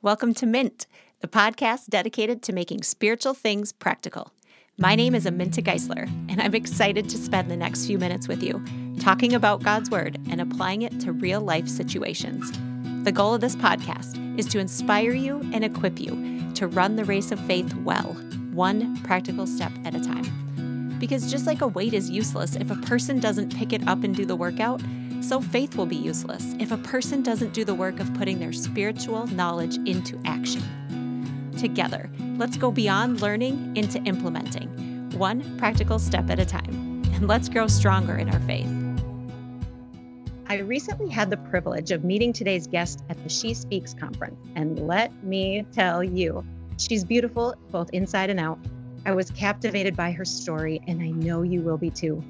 [0.00, 0.86] Welcome to Mint,
[1.22, 4.32] the podcast dedicated to making spiritual things practical.
[4.78, 8.40] My name is Aminta Geisler, and I'm excited to spend the next few minutes with
[8.40, 8.64] you
[9.00, 12.52] talking about God's Word and applying it to real life situations.
[13.02, 17.04] The goal of this podcast is to inspire you and equip you to run the
[17.04, 18.14] race of faith well,
[18.52, 20.96] one practical step at a time.
[21.00, 24.14] Because just like a weight is useless if a person doesn't pick it up and
[24.14, 24.80] do the workout,
[25.20, 28.52] so faith will be useless if a person doesn't do the work of putting their
[28.52, 30.62] spiritual knowledge into action.
[31.58, 34.68] Together, let's go beyond learning into implementing,
[35.18, 38.70] one practical step at a time, and let's grow stronger in our faith.
[40.46, 44.86] I recently had the privilege of meeting today's guest at the She Speaks conference, and
[44.86, 46.44] let me tell you,
[46.78, 48.58] she's beautiful both inside and out.
[49.04, 52.22] I was captivated by her story, and I know you will be too.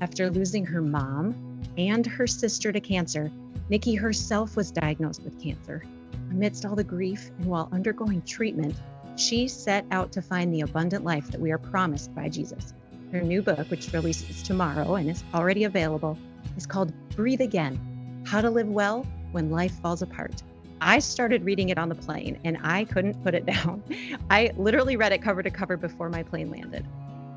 [0.00, 3.30] After losing her mom, and her sister to cancer,
[3.68, 5.82] Nikki herself was diagnosed with cancer.
[6.30, 8.74] Amidst all the grief and while undergoing treatment,
[9.16, 12.74] she set out to find the abundant life that we are promised by Jesus.
[13.12, 16.18] Her new book, which releases tomorrow and is already available,
[16.56, 20.42] is called Breathe Again How to Live Well When Life Falls Apart.
[20.80, 23.82] I started reading it on the plane and I couldn't put it down.
[24.30, 26.86] I literally read it cover to cover before my plane landed.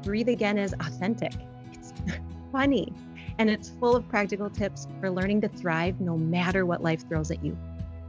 [0.03, 1.33] Breathe Again is authentic,
[1.73, 1.93] it's
[2.51, 2.93] funny,
[3.39, 7.31] and it's full of practical tips for learning to thrive no matter what life throws
[7.31, 7.57] at you.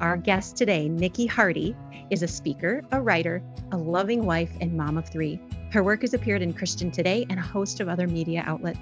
[0.00, 1.74] Our guest today, Nikki Hardy,
[2.10, 5.40] is a speaker, a writer, a loving wife, and mom of three.
[5.72, 8.78] Her work has appeared in Christian Today and a host of other media outlets.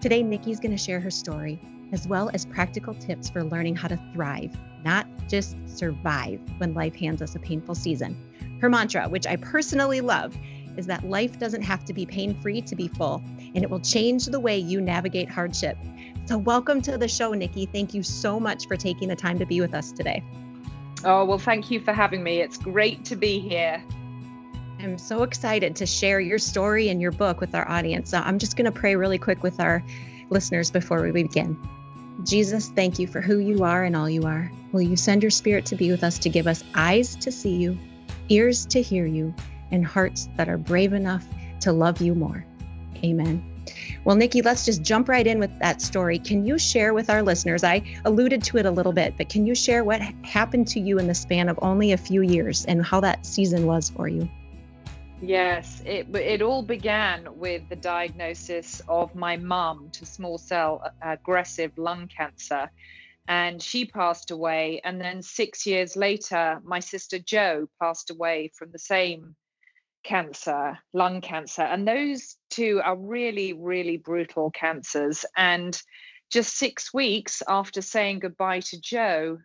[0.00, 1.60] Today, Nikki's going to share her story,
[1.92, 6.94] as well as practical tips for learning how to thrive, not just survive when life
[6.94, 8.16] hands us a painful season.
[8.60, 10.36] Her mantra, which I personally love,
[10.76, 13.80] is that life doesn't have to be pain free to be full, and it will
[13.80, 15.76] change the way you navigate hardship.
[16.26, 17.66] So, welcome to the show, Nikki.
[17.66, 20.22] Thank you so much for taking the time to be with us today.
[21.04, 22.40] Oh, well, thank you for having me.
[22.40, 23.82] It's great to be here.
[24.78, 28.10] I'm so excited to share your story and your book with our audience.
[28.10, 29.82] So I'm just going to pray really quick with our
[30.30, 31.56] listeners before we begin.
[32.24, 34.50] Jesus, thank you for who you are and all you are.
[34.72, 37.56] Will you send your spirit to be with us to give us eyes to see
[37.56, 37.78] you,
[38.28, 39.34] ears to hear you,
[39.72, 41.26] and hearts that are brave enough
[41.60, 42.44] to love you more.
[43.04, 43.44] Amen.
[44.04, 46.18] Well, Nikki, let's just jump right in with that story.
[46.18, 47.62] Can you share with our listeners?
[47.62, 50.98] I alluded to it a little bit, but can you share what happened to you
[50.98, 54.28] in the span of only a few years and how that season was for you?
[55.20, 61.12] Yes, it it all began with the diagnosis of my mum to small cell uh,
[61.12, 62.68] aggressive lung cancer,
[63.28, 64.80] and she passed away.
[64.82, 69.36] And then six years later, my sister Jo passed away from the same
[70.04, 71.62] cancer, lung cancer.
[71.62, 75.24] And those two are really, really brutal cancers.
[75.36, 75.80] And
[76.30, 79.38] just six weeks after saying goodbye to Jo,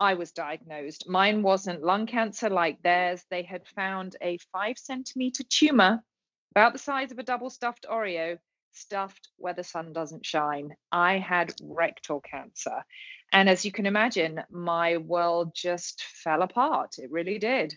[0.00, 1.08] I was diagnosed.
[1.08, 3.24] Mine wasn't lung cancer like theirs.
[3.30, 6.02] They had found a five centimeter tumor,
[6.50, 8.38] about the size of a double stuffed Oreo,
[8.72, 10.74] stuffed where the sun doesn't shine.
[10.90, 12.84] I had rectal cancer.
[13.32, 16.96] And as you can imagine, my world just fell apart.
[16.98, 17.74] It really did.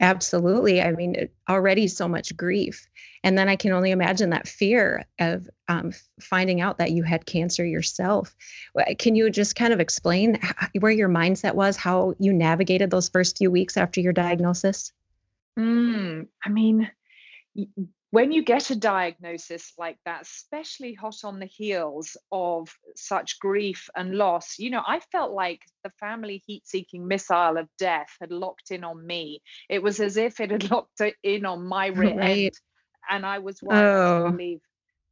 [0.00, 0.80] Absolutely.
[0.80, 2.86] I mean, already so much grief.
[3.24, 7.26] And then I can only imagine that fear of um, finding out that you had
[7.26, 8.34] cancer yourself.
[8.98, 10.38] Can you just kind of explain
[10.78, 14.92] where your mindset was, how you navigated those first few weeks after your diagnosis?
[15.58, 16.88] Mm, I mean,
[18.10, 23.88] when you get a diagnosis like that, especially hot on the heels of such grief
[23.94, 28.30] and loss, you know, I felt like the family heat seeking missile of death had
[28.30, 29.42] locked in on me.
[29.68, 32.38] It was as if it had locked in on my rear right.
[32.38, 32.52] end.
[33.10, 34.30] And I was worried oh.
[34.30, 34.60] to leave.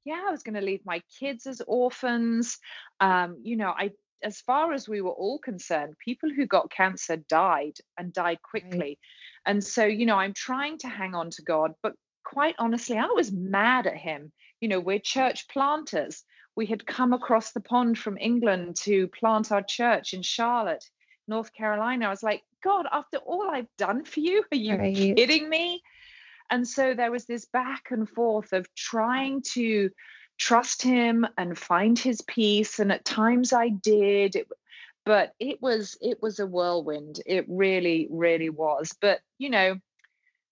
[0.04, 2.58] Yeah, I was going to leave my kids as orphans.
[3.00, 3.90] Um, you know, I
[4.22, 8.78] as far as we were all concerned, people who got cancer died and died quickly.
[8.78, 8.98] Right.
[9.44, 11.92] And so, you know, I'm trying to hang on to God, but
[12.26, 14.32] quite honestly, I was mad at him.
[14.60, 16.24] You know, we're church planters.
[16.56, 20.84] We had come across the pond from England to plant our church in Charlotte,
[21.28, 22.06] North Carolina.
[22.06, 25.16] I was like, God, after all I've done for you, are you right.
[25.16, 25.82] kidding me?
[26.50, 29.90] And so there was this back and forth of trying to
[30.36, 32.80] trust him and find his peace.
[32.80, 34.34] And at times I did.
[34.34, 34.48] It,
[35.04, 37.20] but it was it was a whirlwind.
[37.24, 38.92] It really, really was.
[39.00, 39.76] But you know,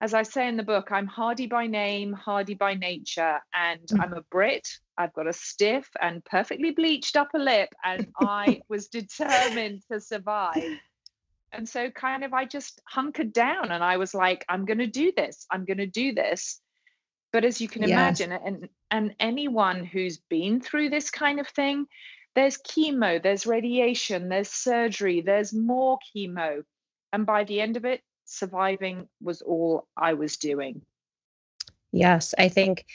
[0.05, 4.03] as I say in the book, I'm hardy by name, hardy by nature, and mm.
[4.03, 4.69] I'm a Brit.
[4.99, 10.79] I've got a stiff and perfectly bleached upper lip, and I was determined to survive.
[11.53, 14.87] And so, kind of, I just hunkered down and I was like, I'm going to
[14.87, 15.47] do this.
[15.51, 16.61] I'm going to do this.
[17.33, 17.91] But as you can yes.
[17.91, 21.87] imagine, and, and anyone who's been through this kind of thing,
[22.35, 26.63] there's chemo, there's radiation, there's surgery, there's more chemo
[27.11, 30.83] And by the end of it, surviving was all I was doing.
[31.93, 32.87] Yes, I think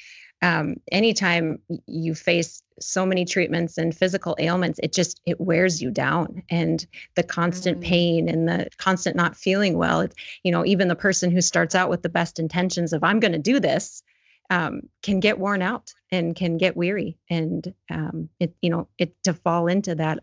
[0.41, 5.91] um, anytime you face so many treatments and physical ailments it just it wears you
[5.91, 6.85] down and
[7.15, 7.83] the constant mm.
[7.83, 11.75] pain and the constant not feeling well it, you know even the person who starts
[11.75, 14.01] out with the best intentions of i'm going to do this
[14.49, 19.13] um, can get worn out and can get weary and um, it you know it
[19.23, 20.19] to fall into that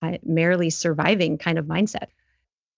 [0.00, 2.08] uh, merely surviving kind of mindset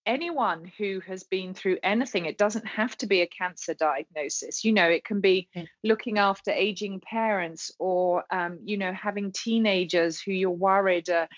[0.06, 4.64] anyone who has been through anything it doesn't have to be a cancer diagnosis.
[4.64, 5.48] You know it can be
[5.84, 11.28] looking after aging parents or um, you know having teenagers who you're worried are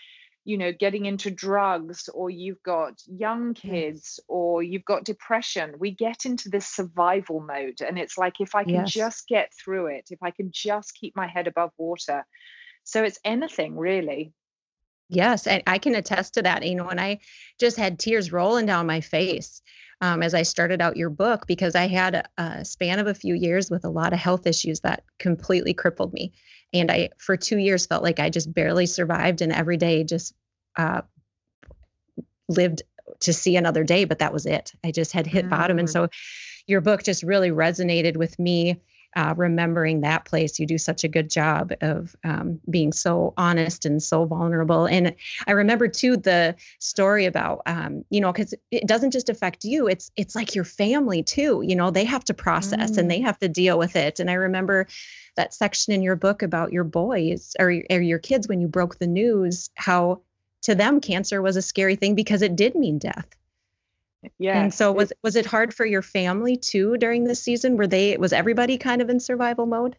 [0.44, 5.74] you know getting into drugs or you've got young kids or you've got depression.
[5.78, 8.92] We get into this survival mode and it's like if i can yes.
[8.92, 12.24] just get through it if i can just keep my head above water.
[12.84, 14.32] So it's anything really
[15.12, 16.66] Yes, and I can attest to that.
[16.66, 17.18] You know, and I
[17.60, 19.60] just had tears rolling down my face
[20.00, 23.14] um, as I started out your book because I had a, a, span of a
[23.14, 26.32] few years with a lot of health issues that completely crippled me,
[26.72, 30.34] and I for two years felt like I just barely survived, and every day just
[30.76, 31.02] uh,
[32.48, 32.82] lived
[33.20, 34.72] to see another day, but that was it.
[34.82, 35.50] I just had hit mm-hmm.
[35.50, 35.92] bottom, and mm.
[35.92, 36.08] so
[36.66, 38.80] your book just really resonated with me
[39.14, 40.58] uh, remembering that place.
[40.58, 44.86] You do such a good job of um, being so honest and so vulnerable.
[44.86, 45.14] And
[45.46, 49.88] I remember too the story about, um, you know, because it doesn't just affect you;
[49.88, 51.62] it's it's like your family too.
[51.64, 52.98] You know, they have to process mm.
[52.98, 54.20] and they have to deal with it.
[54.20, 54.86] And I remember
[55.36, 58.98] that section in your book about your boys or, or your kids when you broke
[58.98, 60.20] the news, how
[60.62, 63.26] to them cancer was a scary thing because it did mean death
[64.38, 64.62] yeah.
[64.62, 67.76] And so was was it hard for your family too during this season?
[67.76, 69.96] Were they was everybody kind of in survival mode?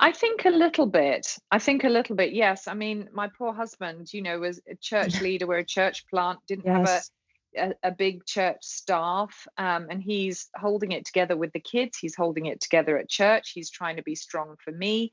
[0.00, 1.36] I think a little bit.
[1.50, 2.32] I think a little bit.
[2.32, 2.68] Yes.
[2.68, 5.46] I mean, my poor husband, you know, was a church leader.
[5.46, 6.38] We're a church plant.
[6.46, 7.10] Didn't yes.
[7.56, 11.60] have a, a, a big church staff, um, and he's holding it together with the
[11.60, 11.98] kids.
[11.98, 13.50] He's holding it together at church.
[13.50, 15.10] He's trying to be strong for me.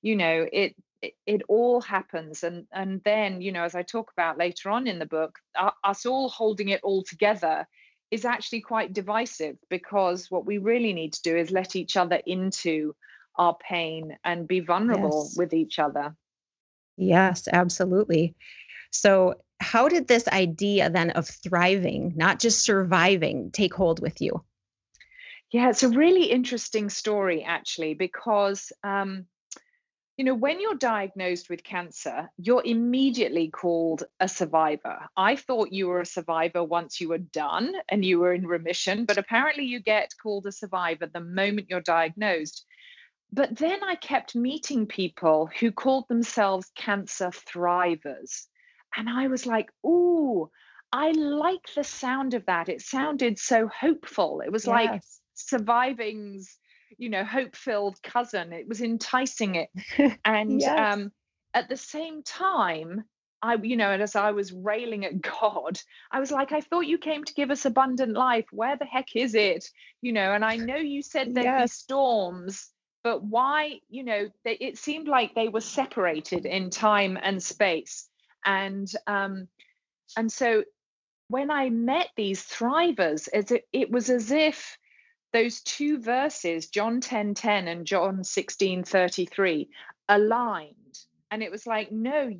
[0.00, 2.42] You know, it it, it, all happens.
[2.42, 5.70] And and then you know as i talk about later on in the book uh,
[5.84, 7.66] us all holding it all together
[8.10, 12.20] is actually quite divisive because what we really need to do is let each other
[12.26, 12.94] into
[13.36, 15.38] our pain and be vulnerable yes.
[15.38, 16.14] with each other.
[16.96, 18.34] Yes absolutely.
[18.90, 24.44] So how did this idea then of thriving not just surviving take hold with you?
[25.50, 29.26] Yeah it's a really interesting story actually because um,
[30.20, 34.98] you know, when you're diagnosed with cancer, you're immediately called a survivor.
[35.16, 39.06] I thought you were a survivor once you were done and you were in remission,
[39.06, 42.66] but apparently you get called a survivor the moment you're diagnosed.
[43.32, 48.44] But then I kept meeting people who called themselves cancer thrivers.
[48.94, 50.50] And I was like, ooh,
[50.92, 52.68] I like the sound of that.
[52.68, 54.42] It sounded so hopeful.
[54.44, 54.70] It was yes.
[54.70, 55.02] like
[55.32, 56.58] surviving's
[57.00, 59.70] you know hope filled cousin it was enticing it
[60.24, 60.94] and yes.
[60.94, 61.10] um
[61.54, 63.04] at the same time
[63.42, 65.80] I, you know, and as I was railing at God,
[66.10, 68.46] I was like, I thought you came to give us abundant life.
[68.52, 69.68] Where the heck is it?
[70.02, 71.62] You know, and I know you said there'd yes.
[71.62, 72.68] be storms,
[73.02, 78.08] but why, you know, they, it seemed like they were separated in time and space.
[78.44, 79.48] And um,
[80.16, 80.64] and so
[81.28, 84.76] when I met these thrivers, as it, it was as if
[85.32, 89.68] those two verses, John 10 10 and John 16 33,
[90.08, 90.74] aligned.
[91.30, 92.30] And it was like, no,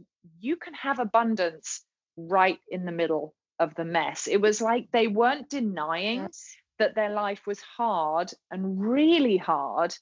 [0.40, 1.82] you can have abundance
[2.16, 4.26] right in the middle of the mess.
[4.26, 6.56] It was like they weren't denying yes.
[6.78, 9.94] that their life was hard and really hard,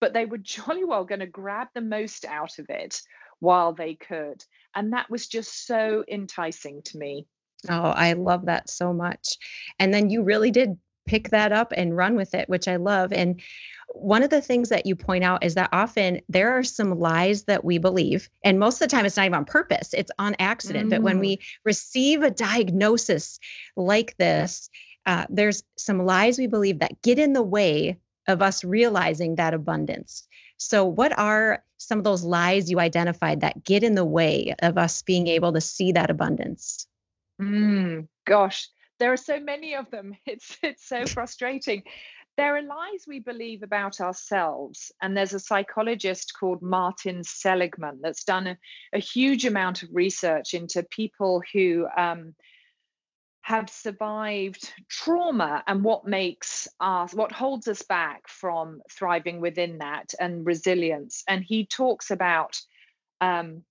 [0.00, 3.00] but they were jolly well going to grab the most out of it
[3.40, 4.44] while they could.
[4.74, 7.26] And that was just so enticing to me.
[7.68, 9.36] Oh, I love that so much.
[9.80, 13.12] And then you really did pick that up and run with it, which I love.
[13.12, 13.40] And
[13.88, 17.44] one of the things that you point out is that often there are some lies
[17.44, 20.36] that we believe, and most of the time it's not even on purpose, it's on
[20.38, 20.86] accident.
[20.86, 20.90] Mm.
[20.90, 21.40] But when we mm.
[21.64, 23.40] receive a diagnosis
[23.76, 24.68] like this,
[25.06, 29.54] uh, there's some lies we believe that get in the way of us realizing that
[29.54, 30.28] abundance.
[30.58, 34.76] So, what are some of those lies you identified that get in the way of
[34.76, 36.86] us being able to see that abundance?
[37.40, 38.68] Mm, gosh,
[38.98, 40.14] there are so many of them.
[40.26, 41.82] It's it's so frustrating.
[42.36, 48.22] There are lies we believe about ourselves and there's a psychologist called martin seligman that's
[48.22, 48.56] done a,
[48.92, 52.36] a huge amount of research into people who um,
[53.48, 60.12] have survived trauma and what makes us what holds us back from thriving within that
[60.20, 61.24] and resilience.
[61.26, 62.60] And he talks about
[63.22, 63.62] um,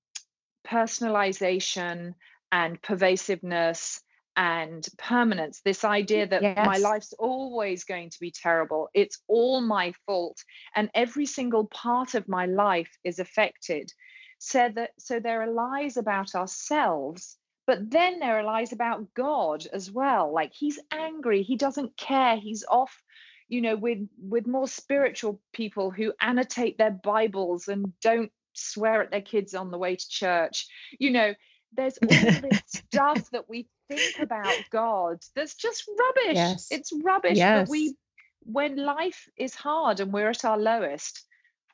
[0.67, 2.15] personalization
[2.51, 4.01] and pervasiveness
[4.37, 6.63] and permanence this idea that yes.
[6.63, 10.37] my life's always going to be terrible it's all my fault
[10.75, 13.91] and every single part of my life is affected.
[14.39, 19.65] So that so there are lies about ourselves but then there are lies about god
[19.73, 20.31] as well.
[20.33, 23.01] Like he's angry he doesn't care he's off
[23.49, 29.11] you know with with more spiritual people who annotate their bibles and don't swear at
[29.11, 30.67] their kids on the way to church.
[30.99, 31.33] You know
[31.75, 36.35] there's all this stuff that we think about god that's just rubbish.
[36.35, 36.67] Yes.
[36.71, 37.67] it's rubbish yes.
[37.67, 37.95] but we
[38.43, 41.25] when life is hard and we're at our lowest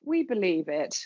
[0.05, 0.97] we believe it.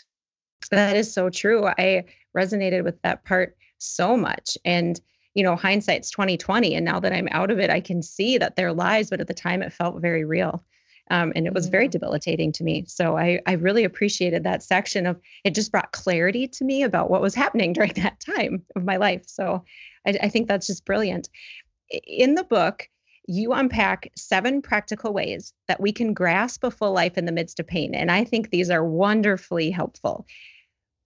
[0.70, 1.66] That is so true.
[1.66, 2.04] I
[2.36, 4.58] resonated with that part so much.
[4.64, 5.00] And
[5.34, 8.56] you know hindsight's 2020 and now that i'm out of it i can see that
[8.56, 10.64] they're lies but at the time it felt very real
[11.10, 12.84] um, and it was very debilitating to me.
[12.86, 17.10] So I, I really appreciated that section of it just brought clarity to me about
[17.10, 19.24] what was happening during that time of my life.
[19.26, 19.64] So
[20.08, 21.28] I, I think that's just brilliant
[21.90, 22.88] in the book
[23.30, 27.60] you unpack seven practical ways that we can grasp a full life in the midst
[27.60, 30.26] of pain and i think these are wonderfully helpful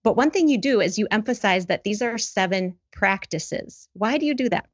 [0.03, 3.87] but one thing you do is you emphasize that these are seven practices.
[3.93, 4.67] Why do you do that?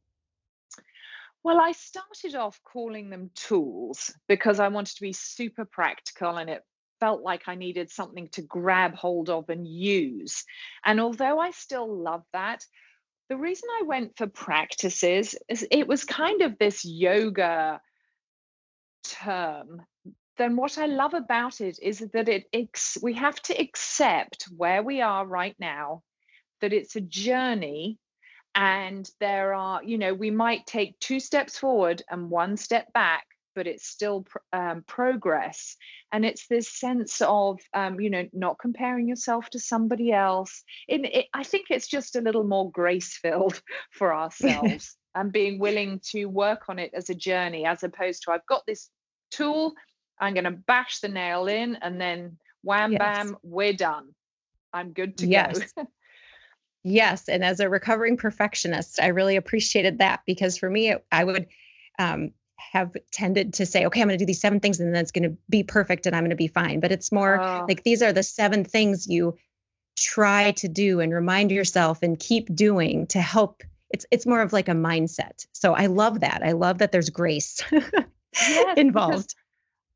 [1.43, 6.49] Well, I started off calling them tools because I wanted to be super practical and
[6.49, 6.63] it
[6.99, 10.43] felt like I needed something to grab hold of and use.
[10.83, 12.65] And although I still love that,
[13.29, 17.79] the reason I went for practices is it was kind of this yoga
[19.03, 19.83] term.
[20.37, 24.81] Then what I love about it is that it ex- we have to accept where
[24.81, 26.01] we are right now,
[26.61, 27.99] that it's a journey,
[28.55, 33.25] and there are, you know, we might take two steps forward and one step back,
[33.59, 35.75] but it's still um, progress.
[36.13, 40.63] And it's this sense of, um, you know, not comparing yourself to somebody else.
[40.87, 43.61] In, it, I think it's just a little more grace filled
[43.91, 48.31] for ourselves and being willing to work on it as a journey, as opposed to
[48.31, 48.89] I've got this
[49.29, 49.73] tool
[50.21, 52.99] I'm going to bash the nail in and then wham yes.
[52.99, 54.13] bam, we're done.
[54.71, 55.73] I'm good to yes.
[55.73, 55.85] go.
[56.85, 57.27] yes.
[57.27, 61.47] And as a recovering perfectionist, I really appreciated that because for me, I would
[61.99, 62.31] um,
[62.71, 65.11] have tended to say, okay, I'm going to do these seven things and then it's
[65.11, 66.79] going to be perfect and I'm going to be fine.
[66.79, 67.65] But it's more oh.
[67.67, 69.37] like these are the seven things you
[69.97, 73.63] try to do and remind yourself and keep doing to help.
[73.89, 75.45] It's it's more of like a mindset.
[75.53, 76.41] So I love that.
[76.43, 79.33] I love that there's grace yes, involved.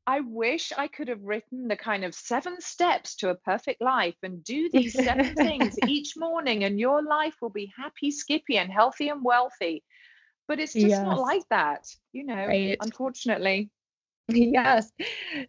[0.05, 4.17] I wish I could have written the kind of seven steps to a perfect life
[4.21, 8.71] and do these seven things each morning, and your life will be happy, skippy, and
[8.71, 9.83] healthy and wealthy.
[10.47, 11.03] But it's just yes.
[11.03, 12.77] not like that, you know, right.
[12.81, 13.69] unfortunately.
[14.29, 14.91] Yes.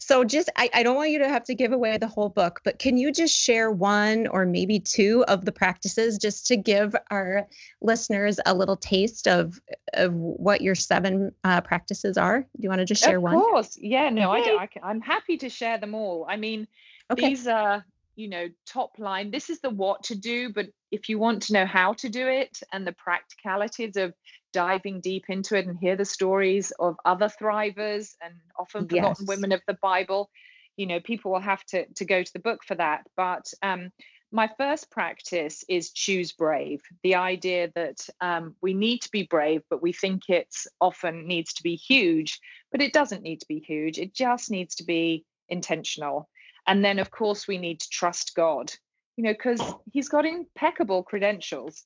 [0.01, 2.61] So just I, I don't want you to have to give away the whole book,
[2.65, 6.95] but can you just share one or maybe two of the practices just to give
[7.11, 7.47] our
[7.81, 9.61] listeners a little taste of
[9.93, 12.41] of what your seven uh, practices are?
[12.41, 13.37] Do you want to just share of one?
[13.37, 13.79] Of course.
[13.81, 14.57] Yeah, no, okay.
[14.57, 16.27] I, I I'm happy to share them all.
[16.29, 16.67] I mean,
[17.13, 17.29] okay.
[17.29, 17.85] these are
[18.17, 19.31] you know top line.
[19.31, 22.27] This is the what to do but if you want to know how to do
[22.29, 24.15] it and the practicalities of
[24.53, 29.29] diving deep into it and hear the stories of other thrivers and often forgotten yes.
[29.29, 30.31] women of the bible
[30.77, 33.07] you know people will have to to go to the book for that.
[33.17, 33.91] But um
[34.33, 36.81] my first practice is choose brave.
[37.05, 41.53] The idea that um, we need to be brave but we think it's often needs
[41.55, 42.41] to be huge
[42.73, 43.99] but it doesn't need to be huge.
[43.99, 46.29] It just needs to be intentional
[46.67, 48.73] and then, of course, we need to trust God,
[49.17, 49.61] you know, because
[49.93, 51.85] He's got impeccable credentials.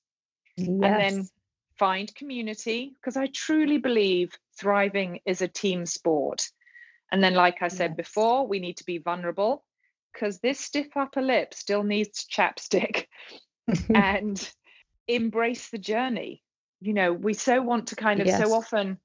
[0.57, 0.69] Yes.
[0.69, 1.29] And then
[1.79, 6.49] find community, because I truly believe thriving is a team sport.
[7.11, 7.97] And then, like I said yes.
[7.97, 9.65] before, we need to be vulnerable
[10.13, 13.07] because this stiff upper lip still needs chapstick
[13.95, 14.51] and
[15.07, 16.43] embrace the journey.
[16.81, 18.43] You know, we so want to kind of yes.
[18.43, 18.99] so often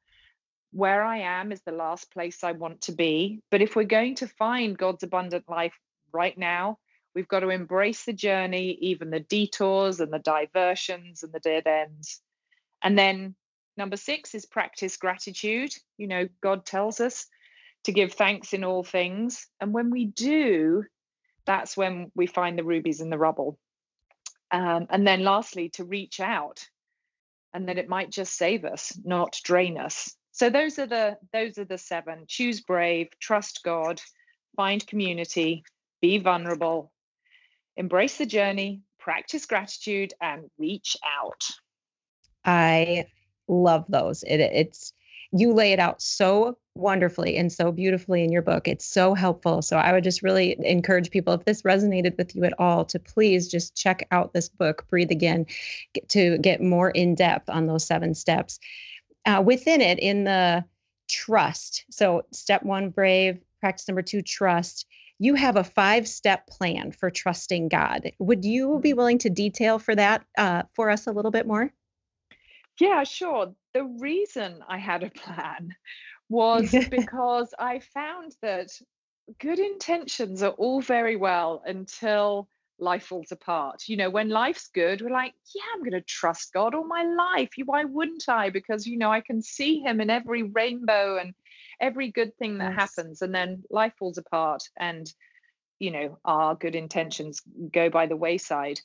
[0.74, 3.42] where I am is the last place I want to be.
[3.52, 5.78] But if we're going to find God's abundant life
[6.12, 6.80] right now,
[7.14, 11.68] we've got to embrace the journey, even the detours and the diversions and the dead
[11.68, 12.22] ends.
[12.82, 13.36] And then
[13.78, 15.74] number six is practice gratitude.
[15.98, 17.28] You know, God tells us
[17.84, 19.48] to give thanks in all things.
[19.62, 20.86] And when we do,
[21.46, 23.60] that's when we find the rubies in the rubble.
[24.50, 26.68] Um, and then lastly, to reach out.
[27.54, 30.16] And then it might just save us, not drain us.
[30.34, 32.26] So those are the those are the seven.
[32.28, 34.02] Choose brave, trust God,
[34.56, 35.64] find community,
[36.02, 36.92] be vulnerable,
[37.78, 41.44] embrace the journey, practice gratitude, and reach out.
[42.44, 43.06] I
[43.48, 44.24] love those.
[44.24, 44.94] It, it's
[45.32, 48.68] you lay it out so wonderfully and so beautifully in your book.
[48.68, 49.62] It's so helpful.
[49.62, 53.00] So I would just really encourage people, if this resonated with you at all, to
[53.00, 55.46] please just check out this book, Breathe Again,
[56.10, 58.60] to get more in depth on those seven steps
[59.26, 60.66] uh, within it, in the
[61.10, 64.86] trust, so step one, brave, practice number two, trust,
[65.20, 68.12] you have a five step plan for trusting God.
[68.20, 68.98] Would you be mm-hmm.
[68.98, 71.72] willing to detail for that uh, for us a little bit more?
[72.80, 73.54] Yeah, sure.
[73.74, 75.76] The reason I had a plan
[76.30, 78.70] was because I found that
[79.40, 82.50] good intentions are all very well until
[82.84, 83.84] life falls apart.
[83.88, 87.04] You know, when life's good, we're like, yeah, I'm going to trust God all my
[87.04, 87.50] life.
[87.66, 88.50] Why wouldn't I?
[88.50, 91.34] Because, you know, I can see Him in every rainbow and
[91.80, 92.96] every good thing that yes.
[92.96, 93.22] happens.
[93.22, 95.12] And then life falls apart and,
[95.80, 98.80] you know, our good intentions go by the wayside.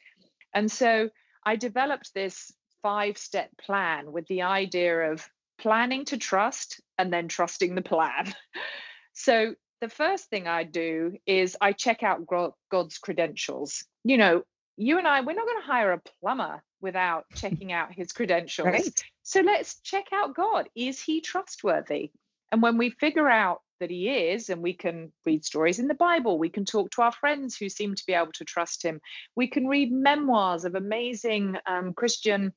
[0.54, 1.10] And so
[1.44, 2.52] I developed this
[2.82, 5.28] five step plan with the idea of
[5.58, 8.32] planning to trust and then trusting the plan.
[9.12, 12.26] so the first thing I do is I check out
[12.70, 13.84] God's credentials.
[14.04, 14.42] You know,
[14.76, 18.66] you and I, we're not going to hire a plumber without checking out his credentials.
[18.66, 19.04] Right.
[19.22, 20.68] So let's check out God.
[20.74, 22.10] Is he trustworthy?
[22.50, 25.94] And when we figure out that he is, and we can read stories in the
[25.94, 29.00] Bible, we can talk to our friends who seem to be able to trust him,
[29.36, 32.52] we can read memoirs of amazing um, Christian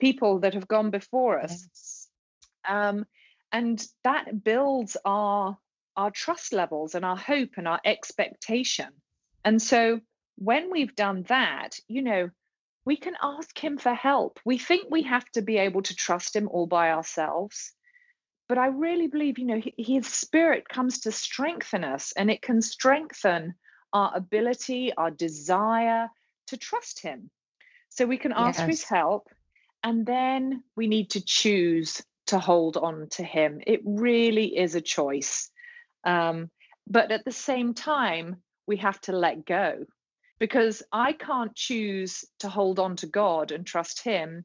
[0.00, 1.50] people that have gone before us.
[1.50, 2.08] Yes.
[2.68, 3.06] Um,
[3.52, 5.58] and that builds our
[5.98, 8.86] our trust levels and our hope and our expectation.
[9.44, 10.00] And so
[10.36, 12.30] when we've done that, you know,
[12.84, 14.38] we can ask him for help.
[14.44, 17.72] We think we have to be able to trust him all by ourselves.
[18.48, 22.62] But I really believe, you know, his spirit comes to strengthen us and it can
[22.62, 23.54] strengthen
[23.92, 26.08] our ability, our desire
[26.46, 27.28] to trust him.
[27.88, 28.64] So we can ask yes.
[28.64, 29.28] for his help
[29.82, 33.60] and then we need to choose to hold on to him.
[33.66, 35.50] It really is a choice.
[36.04, 36.50] Um,
[36.86, 38.36] but at the same time,
[38.66, 39.84] we have to let go
[40.38, 44.44] because I can't choose to hold on to God and trust Him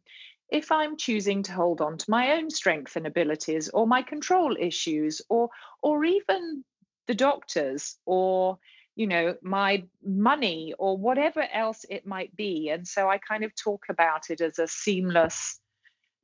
[0.50, 4.56] if I'm choosing to hold on to my own strength and abilities or my control
[4.60, 5.50] issues or
[5.82, 6.64] or even
[7.08, 8.58] the doctors or
[8.96, 12.70] you know my money or whatever else it might be.
[12.70, 15.60] And so i kind of talk about it as a seamless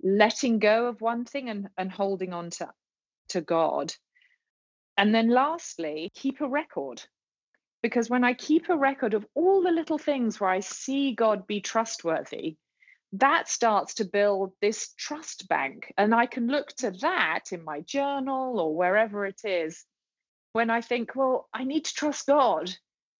[0.01, 2.69] letting go of one thing and, and holding on to
[3.29, 3.93] to god
[4.99, 7.01] and then lastly, keep a record.
[7.81, 11.47] Because when I keep a record of all the little things where I see God
[11.47, 12.57] be trustworthy,
[13.13, 15.93] that starts to build this trust bank.
[15.97, 19.85] And I can look to that in my journal or wherever it is
[20.51, 22.69] when I think, well, I need to trust God.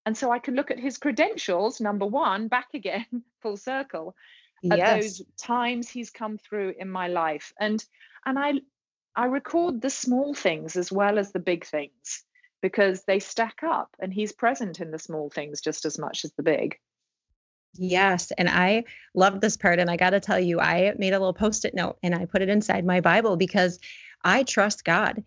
[0.06, 3.06] And so I can look at his credentials, number one, back again,
[3.42, 4.16] full circle,
[4.70, 5.02] at yes.
[5.02, 7.54] those times he's come through in my life.
[7.58, 7.82] And
[8.26, 8.56] and I
[9.20, 12.24] I record the small things as well as the big things
[12.62, 16.32] because they stack up and he's present in the small things just as much as
[16.38, 16.78] the big.
[17.74, 18.32] Yes.
[18.32, 19.78] And I loved this part.
[19.78, 22.28] And I got to tell you, I made a little post it note and I
[22.28, 23.80] put it inside my Bible because
[24.24, 25.22] I trust God.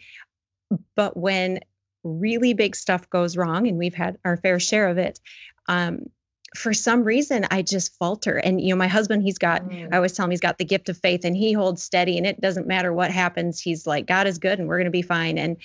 [0.97, 1.61] But when
[2.03, 5.21] really big stuff goes wrong, and we've had our fair share of it,
[5.69, 6.07] um,
[6.57, 8.37] for some reason I just falter.
[8.37, 9.89] And you know, my husband, he's got mm.
[9.93, 12.27] I always tell him he's got the gift of faith and he holds steady and
[12.27, 13.61] it doesn't matter what happens.
[13.61, 15.39] He's like, God is good and we're gonna be fine.
[15.39, 15.57] And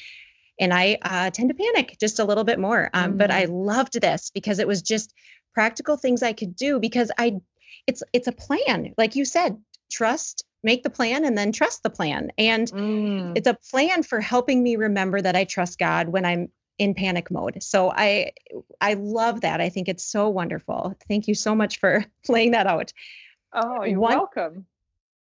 [0.59, 2.89] and I uh, tend to panic just a little bit more.
[2.93, 3.17] Um, mm.
[3.17, 3.65] but I mm.
[3.65, 5.13] loved this because it was just
[5.53, 7.39] practical things I could do because I
[7.85, 8.93] it's it's a plan.
[8.97, 9.57] Like you said,
[9.91, 12.31] trust, make the plan and then trust the plan.
[12.37, 13.33] And mm.
[13.35, 17.31] it's a plan for helping me remember that I trust God when I'm in panic
[17.31, 17.61] mode.
[17.61, 18.31] So I
[18.79, 19.61] I love that.
[19.61, 20.95] I think it's so wonderful.
[21.07, 22.93] Thank you so much for laying that out.
[23.53, 24.65] Oh, you're one, welcome.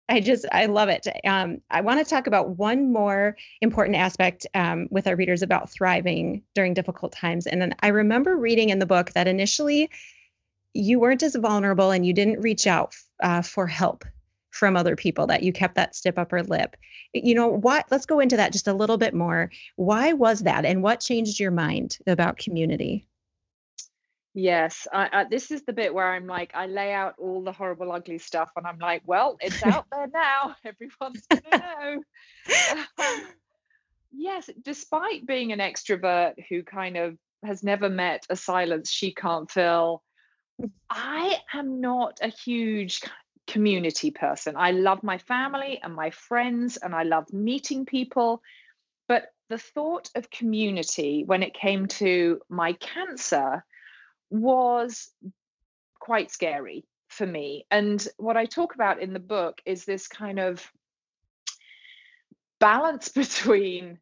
[0.08, 1.06] I just I love it.
[1.24, 5.70] Um, I want to talk about one more important aspect um, with our readers about
[5.70, 7.46] thriving during difficult times.
[7.46, 9.90] And then I remember reading in the book that initially
[10.74, 14.04] you weren't as vulnerable and you didn't reach out uh, for help
[14.54, 16.76] from other people that you kept that stiff upper lip
[17.12, 20.64] you know what let's go into that just a little bit more why was that
[20.64, 23.06] and what changed your mind about community
[24.36, 27.52] Yes, I, I, this is the bit where I'm like, I lay out all the
[27.52, 30.56] horrible, ugly stuff, and I'm like, well, it's out there now.
[30.64, 32.02] Everyone's gonna know.
[32.98, 33.22] um,
[34.12, 39.48] yes, despite being an extrovert who kind of has never met a silence she can't
[39.48, 40.02] fill,
[40.90, 43.02] I am not a huge
[43.46, 44.54] community person.
[44.56, 48.42] I love my family and my friends, and I love meeting people.
[49.08, 53.64] But the thought of community when it came to my cancer
[54.30, 55.10] was
[56.00, 57.66] quite scary for me.
[57.70, 60.66] And what I talk about in the book is this kind of
[62.58, 63.98] balance between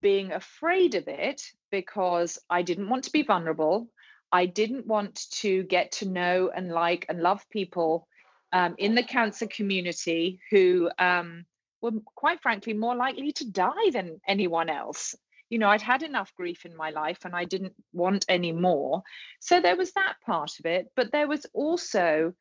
[0.00, 3.88] being afraid of it because I didn't want to be vulnerable.
[4.30, 8.08] I didn't want to get to know and like and love people
[8.54, 11.44] um, in the cancer community who um,
[11.82, 15.16] were quite frankly more likely to die than anyone else.
[15.50, 19.02] You know, I'd had enough grief in my life and I didn't want any more.
[19.40, 20.86] So there was that part of it.
[20.94, 22.32] But there was also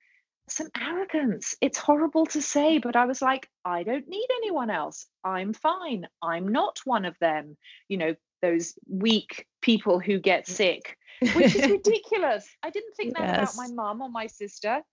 [0.49, 1.55] some arrogance.
[1.61, 5.07] It's horrible to say, but I was like, I don't need anyone else.
[5.23, 6.07] I'm fine.
[6.21, 7.57] I'm not one of them.
[7.87, 10.95] You know, those weak people who get sick,
[11.33, 12.47] which is ridiculous.
[12.61, 14.83] I didn't think that about my mom or my sister.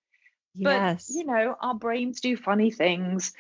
[0.54, 3.32] But, you know, our brains do funny things.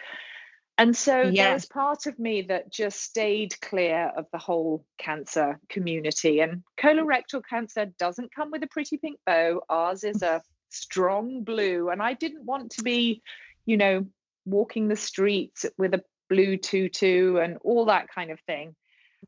[0.78, 1.34] And so yes.
[1.34, 6.40] there's part of me that just stayed clear of the whole cancer community.
[6.40, 9.60] And colorectal cancer doesn't come with a pretty pink bow.
[9.68, 11.90] Ours is a strong blue.
[11.90, 13.22] And I didn't want to be,
[13.66, 14.06] you know,
[14.46, 18.74] walking the streets with a blue tutu and all that kind of thing.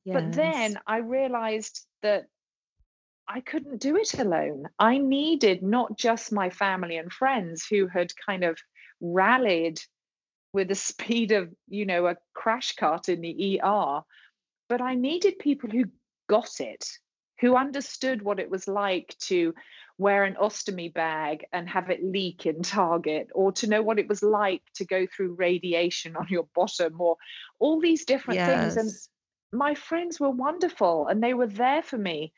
[0.05, 0.15] Yes.
[0.15, 2.27] But then I realized that
[3.35, 4.69] I couldn't do it alone.
[4.79, 8.59] I needed not just my family and friends who had kind of
[9.01, 9.81] rallied
[10.53, 14.03] with the speed of, you know, a crash cart in the ER,
[14.69, 15.85] but I needed people who
[16.29, 16.87] got it,
[17.41, 19.55] who understood what it was like to
[19.97, 24.09] wear an ostomy bag and have it leak in Target, or to know what it
[24.09, 27.17] was like to go through radiation on your bottom, or
[27.59, 28.75] all these different yes.
[28.75, 28.77] things.
[28.77, 32.33] And my friends were wonderful and they were there for me,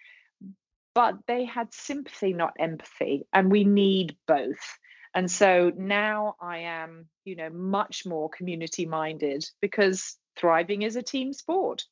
[0.95, 3.27] but they had sympathy, not empathy.
[3.33, 4.79] And we need both.
[5.15, 11.03] And so now I am, you know, much more community minded because thriving is a
[11.03, 11.85] team sport.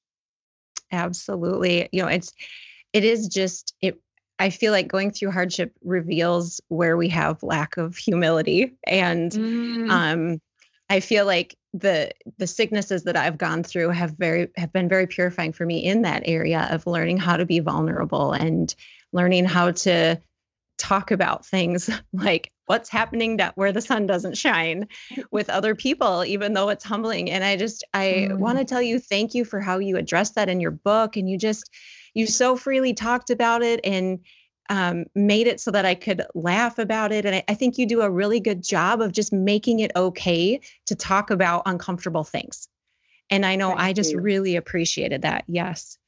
[0.91, 1.89] Absolutely.
[1.93, 2.33] You know, it's,
[2.93, 3.99] it is just, it
[4.39, 8.75] I feel like going through hardship reveals where we have lack of humility.
[8.85, 9.91] And mm.
[9.91, 10.41] um,
[10.93, 15.07] I feel like the the sicknesses that I've gone through have very have been very
[15.07, 18.75] purifying for me in that area of learning how to be vulnerable and
[19.11, 20.21] learning how to
[20.77, 24.87] talk about things like what's happening that where the sun doesn't shine
[25.31, 27.31] with other people even though it's humbling.
[27.31, 28.37] And i just i mm.
[28.37, 31.17] want to tell you thank you for how you address that in your book.
[31.17, 31.71] And you just
[32.13, 33.81] you so freely talked about it.
[33.83, 34.19] And
[34.69, 37.25] um, made it so that I could laugh about it.
[37.25, 40.61] And I, I, think you do a really good job of just making it okay
[40.87, 42.69] to talk about uncomfortable things.
[43.31, 44.21] And I know Thank I just you.
[44.21, 45.45] really appreciated that.
[45.49, 45.99] Yes.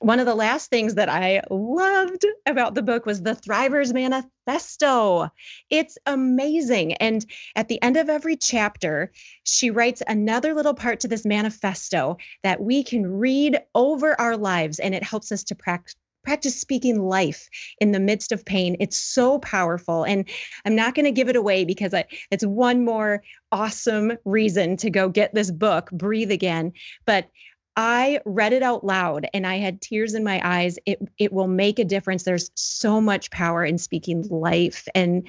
[0.00, 5.30] One of the last things that I loved about the book was the Thrivers Manifesto.
[5.68, 6.94] It's amazing.
[6.94, 7.24] And
[7.54, 9.12] at the end of every chapter,
[9.44, 14.78] she writes another little part to this manifesto that we can read over our lives,
[14.78, 17.48] and it helps us to practice practice speaking life
[17.80, 20.28] in the midst of pain it's so powerful and
[20.64, 24.90] i'm not going to give it away because I, it's one more awesome reason to
[24.90, 26.72] go get this book breathe again
[27.06, 27.28] but
[27.76, 30.78] I read it out loud and I had tears in my eyes.
[30.84, 32.24] It it will make a difference.
[32.24, 35.26] There's so much power in speaking life and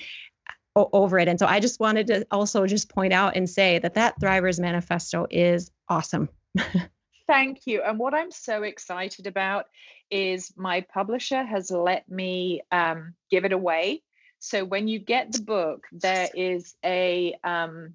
[0.76, 1.28] uh, over it.
[1.28, 4.60] And so I just wanted to also just point out and say that that Thrivers
[4.60, 6.30] Manifesto is awesome.
[7.32, 7.82] Thank you.
[7.82, 9.68] And what I'm so excited about
[10.10, 14.04] is my publisher has let me um, give it away.
[14.40, 17.94] So when you get the book, there is a um,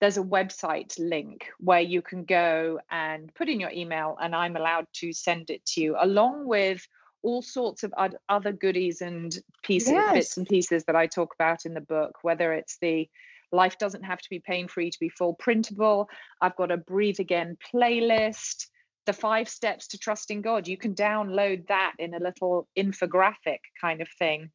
[0.00, 4.56] there's a website link where you can go and put in your email and i'm
[4.56, 6.86] allowed to send it to you along with
[7.22, 7.92] all sorts of
[8.30, 10.12] other goodies and pieces yes.
[10.14, 13.10] bits and pieces that i talk about in the book whether it's the
[13.52, 16.08] life doesn't have to be pain free to be full printable
[16.40, 18.66] i've got a breathe again playlist
[19.06, 24.00] the five steps to trusting god you can download that in a little infographic kind
[24.00, 24.50] of thing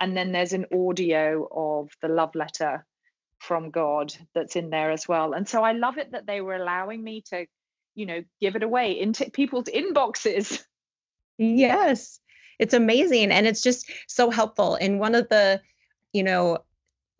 [0.00, 2.86] and then there's an audio of the love letter
[3.40, 5.32] from God that's in there as well.
[5.32, 7.46] And so I love it that they were allowing me to,
[7.94, 10.62] you know, give it away into people's inboxes.
[11.42, 12.20] Yes.
[12.58, 14.74] It's amazing and it's just so helpful.
[14.74, 15.62] And one of the,
[16.12, 16.58] you know,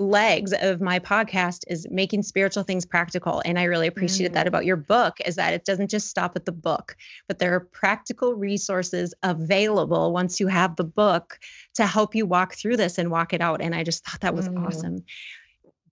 [0.00, 4.34] legs of my podcast is making spiritual things practical and i really appreciated mm.
[4.34, 6.96] that about your book is that it doesn't just stop at the book
[7.28, 11.38] but there are practical resources available once you have the book
[11.74, 14.34] to help you walk through this and walk it out and i just thought that
[14.34, 14.66] was mm.
[14.66, 15.04] awesome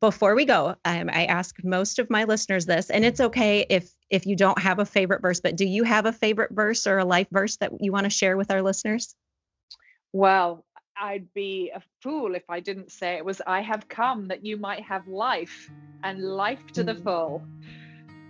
[0.00, 3.90] before we go, um, I ask most of my listeners this, and it's okay if
[4.10, 6.98] if you don't have a favorite verse, but do you have a favorite verse or
[6.98, 9.16] a life verse that you want to share with our listeners?
[10.12, 10.64] Well,
[11.00, 14.56] I'd be a fool if I didn't say it was I have come that you
[14.56, 15.70] might have life
[16.02, 17.04] and life to the mm.
[17.04, 17.42] full.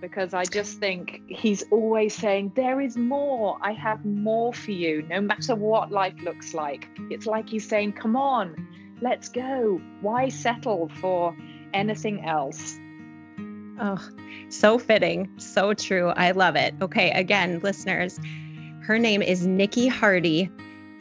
[0.01, 3.59] Because I just think he's always saying, There is more.
[3.61, 6.89] I have more for you, no matter what life looks like.
[7.11, 8.69] It's like he's saying, Come on,
[9.01, 9.81] let's go.
[10.01, 11.35] Why settle for
[11.75, 12.79] anything else.
[13.81, 13.99] Oh,
[14.49, 15.31] so fitting.
[15.39, 16.09] So true.
[16.09, 16.75] I love it.
[16.81, 18.19] Okay, again, listeners,
[18.83, 20.51] her name is Nikki Hardy,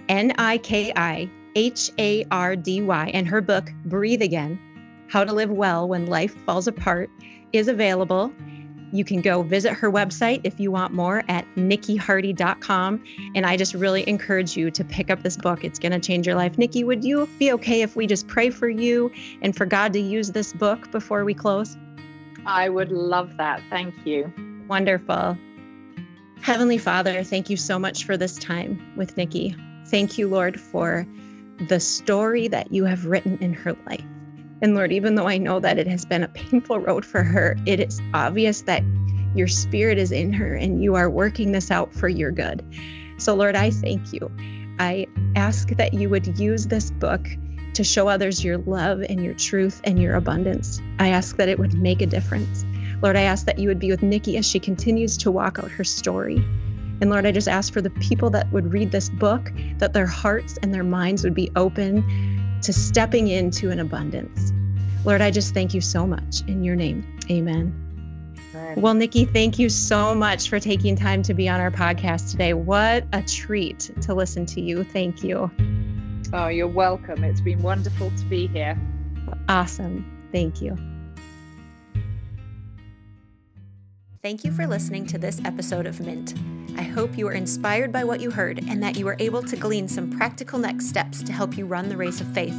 [0.10, 4.60] N I K I H A R D Y, and her book, Breathe Again
[5.08, 7.10] How to Live Well When Life Falls Apart,
[7.52, 8.32] is available.
[8.92, 13.04] You can go visit her website if you want more at nikkihardy.com.
[13.34, 15.64] And I just really encourage you to pick up this book.
[15.64, 16.60] It's going to change your life.
[16.60, 20.00] Nikki, would you be okay if we just pray for you and for God to
[20.00, 21.76] use this book before we close?
[22.46, 23.64] I would love that.
[23.72, 24.32] Thank you.
[24.68, 25.36] Wonderful.
[26.42, 29.56] Heavenly Father, thank you so much for this time with Nikki.
[29.88, 31.08] Thank you, Lord, for
[31.60, 34.04] the story that you have written in her life.
[34.62, 37.56] And Lord, even though I know that it has been a painful road for her,
[37.66, 38.84] it is obvious that
[39.36, 42.66] your spirit is in her and you are working this out for your good.
[43.18, 44.32] So, Lord, I thank you.
[44.80, 47.28] I ask that you would use this book
[47.74, 50.82] to show others your love and your truth and your abundance.
[51.00, 52.66] I ask that it would make a difference.
[53.02, 55.70] Lord, I ask that you would be with Nikki as she continues to walk out
[55.70, 56.44] her story.
[57.00, 60.08] And Lord, I just ask for the people that would read this book that their
[60.08, 64.52] hearts and their minds would be open to stepping into an abundance.
[65.06, 67.20] Lord, I just thank you so much in your name.
[67.30, 67.84] Amen.
[68.76, 72.54] Well, Nikki, thank you so much for taking time to be on our podcast today.
[72.54, 74.84] What a treat to listen to you.
[74.84, 75.52] Thank you.
[76.34, 77.24] Oh, you're welcome.
[77.24, 78.80] It's been wonderful to be here.
[79.48, 80.30] Awesome.
[80.32, 80.76] Thank you.
[84.28, 86.34] Thank you for listening to this episode of Mint.
[86.78, 89.56] I hope you were inspired by what you heard and that you were able to
[89.56, 92.54] glean some practical next steps to help you run the race of faith.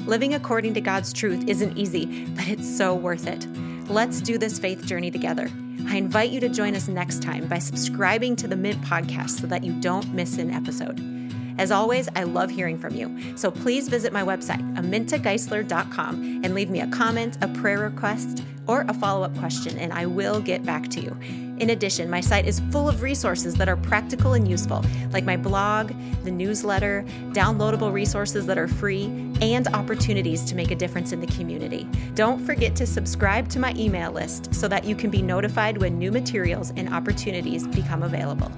[0.00, 3.46] Living according to God's truth isn't easy, but it's so worth it.
[3.88, 5.48] Let's do this faith journey together.
[5.86, 9.46] I invite you to join us next time by subscribing to the Mint podcast so
[9.46, 11.13] that you don't miss an episode.
[11.58, 13.36] As always, I love hearing from you.
[13.36, 18.84] So please visit my website, amintageisler.com, and leave me a comment, a prayer request, or
[18.88, 21.16] a follow up question, and I will get back to you.
[21.58, 25.36] In addition, my site is full of resources that are practical and useful, like my
[25.36, 25.92] blog,
[26.24, 29.04] the newsletter, downloadable resources that are free,
[29.40, 31.88] and opportunities to make a difference in the community.
[32.14, 35.98] Don't forget to subscribe to my email list so that you can be notified when
[35.98, 38.50] new materials and opportunities become available.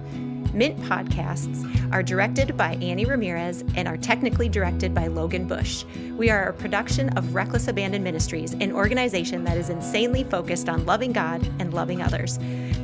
[0.57, 5.85] Mint podcasts are directed by Annie Ramirez and are technically directed by Logan Bush.
[6.16, 10.87] We are a production of Reckless Abandon Ministries, an organization that is insanely focused on
[10.87, 12.38] loving God and loving others.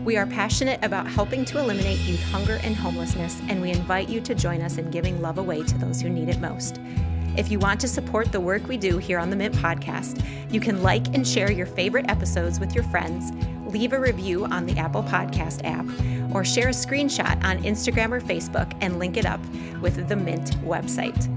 [0.05, 4.21] We are passionate about helping to eliminate youth hunger and homelessness, and we invite you
[4.21, 6.79] to join us in giving love away to those who need it most.
[7.39, 10.61] If you want to support the work we do here on the Mint Podcast, you
[10.61, 13.33] can like and share your favorite episodes with your friends,
[13.73, 15.87] leave a review on the Apple Podcast app,
[16.35, 19.41] or share a screenshot on Instagram or Facebook and link it up
[19.81, 21.29] with the Mint website.